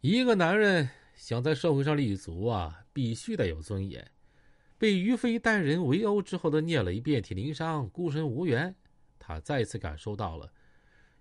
[0.00, 4.08] 一个男人想在社会上立足啊，必须得有尊严。
[4.78, 8.72] 被于飞待人围殴之后的聂磊遍体鳞伤、孤身无援，
[9.18, 10.52] 他再次感受到了：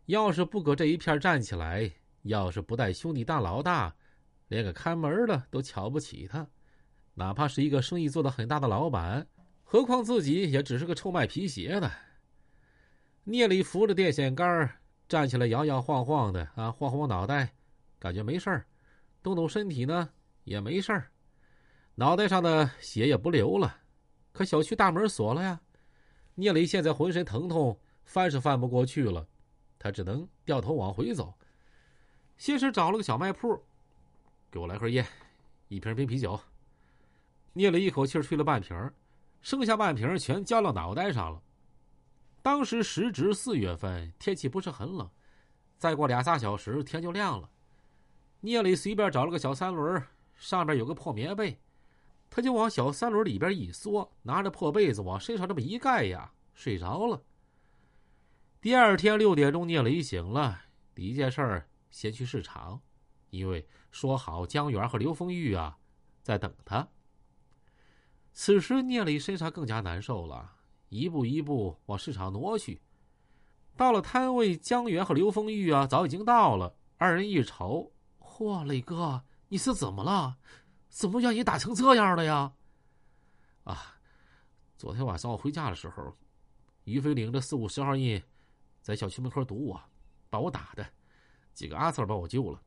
[0.05, 3.96] 要是不搁这一片站起来，要是不带兄弟当老大，
[4.48, 6.48] 连个看门的都瞧不起他。
[7.16, 9.28] 哪怕是一个生意做得很大的老板，
[9.64, 11.91] 何况自己也只是个臭卖皮鞋的。
[13.23, 14.70] 聂磊扶着电线杆
[15.09, 17.55] 站起来，摇摇晃晃的啊，晃晃脑袋，
[18.00, 18.66] 感觉没事儿，
[19.23, 20.09] 动动身体呢
[20.44, 21.12] 也没事儿。
[21.95, 23.81] 脑袋上的血也不流了，
[24.31, 25.59] 可小区大门锁了呀。
[26.36, 29.27] 聂磊现在浑身疼痛，翻是翻不过去了，
[29.80, 31.34] 他只能掉头往回走。
[32.38, 33.59] 先是找了个小卖铺，
[34.52, 35.03] 给我来盒烟，
[35.70, 36.39] 一瓶冰啤酒。
[37.53, 38.91] 聂磊一口气吹了半瓶，
[39.41, 41.41] 剩下半瓶全浇到脑袋上了。
[42.44, 45.09] 当时时值四月份，天气不是很冷，
[45.80, 47.50] 再过俩仨小时天就亮了。
[48.41, 50.02] 聂磊随便找了个小三轮，
[50.36, 51.59] 上边有个破棉被。
[52.30, 57.23] 他就往小三轮里边一缩，拿着破被子往身上这么一盖呀，睡着了。
[58.59, 60.61] 第二天六点钟，聂磊醒了，
[60.94, 62.81] 第一件事先去市场，
[63.30, 65.78] 因为说好江源和刘丰玉啊
[66.22, 66.88] 在等他。
[68.33, 70.54] 此时聂磊身上更加难受了，
[70.89, 72.81] 一步一步往市场挪去。
[73.76, 76.76] 到了摊位，江源和刘丰玉啊早已经到了。
[76.98, 77.94] 二人一瞅，
[78.38, 80.38] 嚯，磊哥，你是怎么了？
[80.89, 82.53] 怎么让你打成这样了呀？
[83.63, 83.95] 啊，
[84.77, 86.16] 昨天晚上我回家的时候，
[86.83, 88.21] 于飞领着四五十号人，
[88.80, 89.81] 在小区门口堵我，
[90.30, 90.88] 把我打的，
[91.55, 92.61] 几个阿 Sir 把我救了。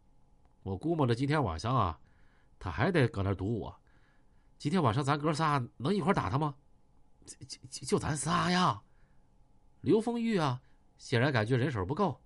[0.65, 2.01] 我估摸着今天晚上啊，
[2.59, 3.81] 他还得搁那堵我。
[4.59, 6.53] 今天晚上咱哥仨能一块打他吗？
[7.25, 8.83] 就就就咱仨呀。
[9.83, 10.61] 刘丰玉啊，
[10.99, 12.21] 显然感觉人手不够。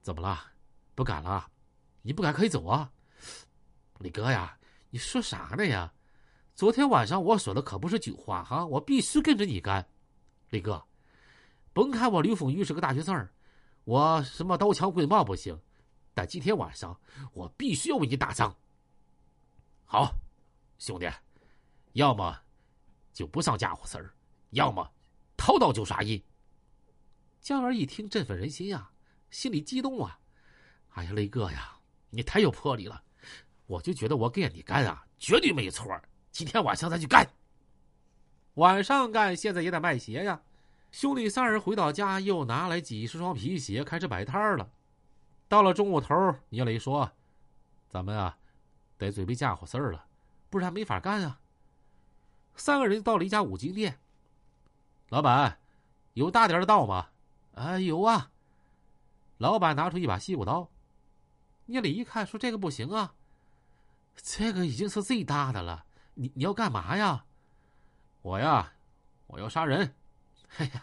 [0.00, 0.40] 怎么了？
[0.94, 1.46] 不敢了？
[2.06, 2.92] 你不敢可以走啊。
[3.98, 4.56] 李哥呀，
[4.90, 5.92] 你说啥呢呀？
[6.54, 9.84] 昨天晚上我说的可不是酒话哈，我必须跟着你干。
[10.50, 10.86] 李哥，
[11.72, 13.28] 甭看我刘丰玉是个大学生，
[13.82, 15.60] 我什么刀枪棍棒不行，
[16.14, 16.98] 但今天晚上
[17.32, 18.56] 我必须要为你打仗。
[19.84, 20.14] 好，
[20.78, 21.10] 兄弟，
[21.94, 22.40] 要么
[23.12, 24.14] 就不上家伙事儿，
[24.50, 24.88] 要么
[25.36, 26.22] 掏刀就杀人。
[27.40, 28.90] 江儿一听振奋人心呀，
[29.30, 30.20] 心里激动啊！
[30.94, 31.75] 哎呀，雷哥呀，
[32.16, 33.02] 你太有魄力了！
[33.66, 35.86] 我就觉得我跟你干啊，绝对没错。
[36.30, 37.28] 今天晚上咱就干。
[38.54, 40.40] 晚上干，现在也得卖鞋呀。
[40.90, 44.66] 兄弟三人回到家，又拿来几十双皮鞋，开始摆摊了。
[45.46, 47.12] 到了中午头，聂磊说
[47.90, 48.38] ：“咱们啊，
[48.96, 50.06] 得准备家伙事儿了，
[50.48, 51.38] 不然没法干啊。”
[52.56, 53.98] 三个人到了一家五金店。
[55.10, 55.58] 老板，
[56.14, 57.08] 有大点的刀吗？
[57.56, 58.30] 啊，有啊。
[59.36, 60.70] 老板拿出一把西瓜刀。
[61.66, 63.14] 聂磊一看，说：“这个不行啊。”
[64.16, 65.84] 这个已经是最大的了，
[66.14, 67.24] 你你要干嘛呀？
[68.22, 68.72] 我呀，
[69.26, 69.94] 我要杀人。
[70.56, 70.82] 哎呀，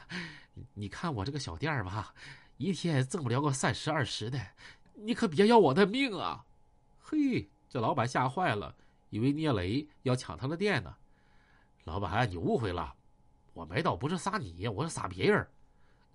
[0.76, 2.14] 你看我这个小店吧，
[2.58, 4.40] 一天挣不了个三十二十的，
[4.94, 6.46] 你可别要我的命啊！
[7.02, 8.76] 嘿，这老板吓坏了，
[9.10, 10.96] 以为聂磊要抢他的店呢。
[11.86, 12.94] 老板，你误会了，
[13.54, 15.48] 我买刀不是杀你，我是杀别人。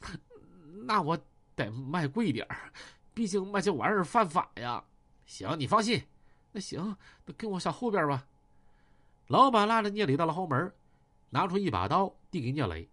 [0.86, 1.18] 那我
[1.56, 2.72] 得卖贵点儿，
[3.18, 4.84] 毕竟卖这玩意儿犯法呀。
[5.26, 6.06] 行，你放心。
[6.52, 6.96] 那行，
[7.26, 8.28] 那跟我上后边吧。
[9.26, 10.72] 老板拉着聂磊到了后门，
[11.30, 12.88] 拿出一把刀递给聂磊：“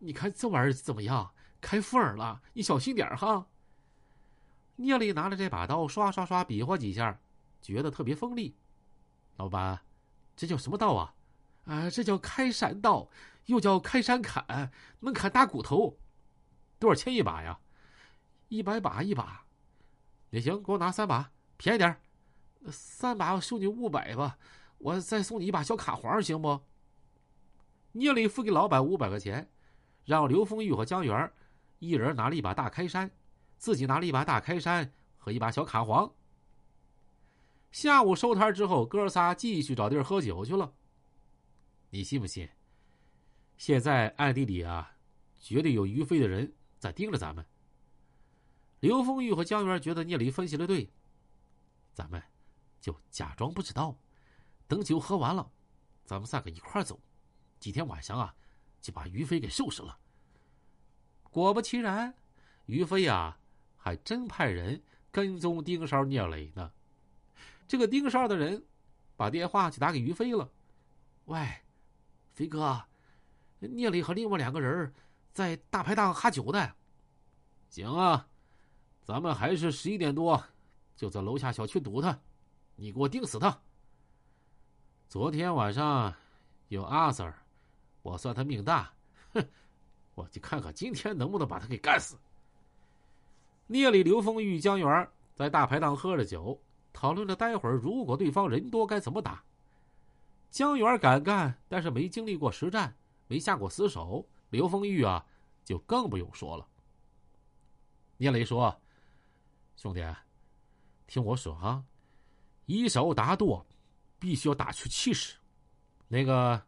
[0.00, 1.32] 你看这玩意儿怎么样？
[1.62, 3.46] 开缝了，你小心点哈。”
[4.76, 7.18] 聂磊拿着这把刀，刷刷刷比划几下，
[7.62, 8.54] 觉得特别锋利。
[9.36, 9.80] 老板，
[10.36, 11.14] 这叫什么刀啊？
[11.64, 13.08] 啊，这叫开山刀，
[13.46, 14.70] 又叫开山砍，
[15.00, 15.96] 能砍大骨头。
[16.78, 17.58] 多少钱一把呀？
[18.48, 19.44] 一百把一把。
[20.30, 21.96] 也行，给我拿三把，便宜点
[22.70, 24.36] 三把我收你五百吧，
[24.78, 26.60] 我再送你一把小卡簧，行不？
[27.92, 29.50] 聂磊付给老板五百块钱，
[30.04, 31.32] 让刘丰玉和江源
[31.78, 33.10] 一人拿了一把大开山，
[33.56, 36.12] 自己拿了一把大开山和一把小卡簧。
[37.70, 40.72] 下午收摊之后，哥仨继续找地儿喝酒去了。
[41.90, 42.48] 你信不信？
[43.56, 44.96] 现在暗地里啊，
[45.38, 47.44] 绝对有于飞的人在盯着咱们。
[48.80, 50.90] 刘丰玉和江源觉得聂磊分析的对，
[51.94, 52.22] 咱们。
[52.80, 53.98] 就假装不知道，
[54.68, 55.50] 等酒喝完了，
[56.04, 56.98] 咱们三个一块走。
[57.58, 58.32] 今天晚上啊，
[58.80, 59.98] 就把于飞给收拾了。
[61.24, 62.14] 果不其然，
[62.66, 63.36] 于飞啊，
[63.76, 64.80] 还真派人
[65.10, 66.72] 跟踪盯梢聂磊呢。
[67.66, 68.64] 这个盯梢的人，
[69.16, 70.48] 把电话就打给于飞了。
[71.24, 71.46] 喂，
[72.32, 72.80] 飞哥，
[73.58, 74.94] 聂磊和另外两个人
[75.34, 76.72] 在大排档喝酒呢。
[77.68, 78.28] 行啊，
[79.08, 80.44] 咱们还是十一点多。
[80.94, 82.20] 就在楼下小区堵他，
[82.76, 83.58] 你给我盯死他。
[85.08, 86.12] 昨天晚上
[86.68, 87.32] 有阿 Sir，
[88.02, 88.92] 我算他命大，
[89.32, 89.42] 哼，
[90.14, 92.18] 我就看看今天能不能把他给干死。
[93.66, 96.60] 聂里、刘丰玉、江源在大排档喝着酒，
[96.92, 99.42] 讨论着待会儿如果对方人多该怎么打。
[100.50, 102.94] 江源敢干，但是没经历过实战，
[103.26, 104.28] 没下过死手。
[104.50, 105.24] 刘丰玉啊，
[105.64, 106.68] 就更不用说了。
[108.18, 108.78] 聂磊说
[109.80, 110.04] ：“兄弟，
[111.06, 111.84] 听我说哈，
[112.66, 113.64] 一手打多，
[114.18, 115.36] 必须要打出气势。
[116.08, 116.60] 那个，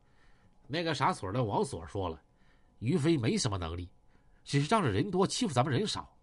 [0.69, 2.23] 那个啥所的王所说了，
[2.79, 3.91] 于飞没什么能力，
[4.45, 6.17] 只是仗着人多欺负咱们人少。”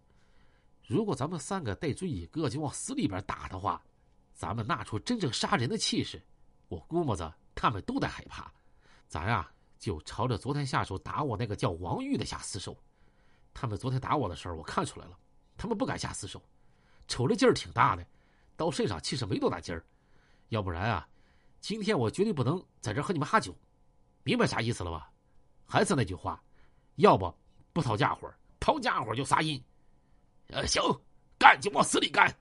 [0.88, 3.84] 如果咱们三个带追一个就往死里边打的话，
[4.32, 6.18] 咱们拿出真正杀人的气势，
[6.68, 8.50] 我估摸着他们都得害怕。
[9.08, 12.74] 咱呀就朝着昨天下手打我那个叫王玉的下死手。
[13.52, 15.18] 他们昨天打我的时候，我看出来了，
[15.58, 16.42] 他们不敢下死手，
[17.08, 18.06] 瞅着劲儿挺大的，
[18.56, 19.84] 到身上其实没多大劲儿。
[20.50, 21.08] 要不然啊，
[21.60, 23.52] 今天我绝对不能在这和你们哈酒。
[24.22, 25.10] 明白啥意思了吧？
[25.66, 26.42] 还是那句话，
[26.96, 27.34] 要不
[27.72, 29.62] 不掏家伙，掏家伙就撒阴。
[30.48, 30.82] 呃，行，
[31.38, 32.32] 干就往死里干。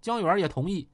[0.00, 0.88] 江源也同意。